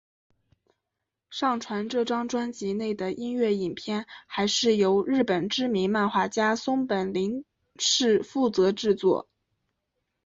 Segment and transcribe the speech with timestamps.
[1.85, 7.45] 这张专辑内的音乐影片还是由日本知名漫画家松本零
[7.77, 9.29] 士负责制作。